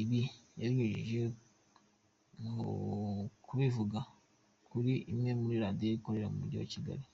Ibi 0.00 0.20
yabinyujije 0.60 1.20
mu 2.50 2.60
kubivuga 3.46 3.98
kuri 4.70 4.92
imwe 5.12 5.30
mu 5.40 5.46
Radiyo 5.64 5.94
akorera 5.98 6.26
mu 6.30 6.38
mujyi 6.40 6.56
wa 6.62 6.68
Kigali. 6.72 7.04